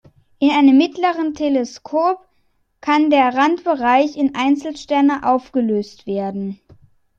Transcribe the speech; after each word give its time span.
In 0.39 0.49
einem 0.49 0.79
mittleren 0.79 1.35
Teleskop 1.35 2.27
kann 2.83 3.11
der 3.11 3.35
Randbereich 3.35 4.17
in 4.17 4.33
Einzelsterne 4.33 5.21
aufgelöst 5.29 6.07
werden. 6.07 6.59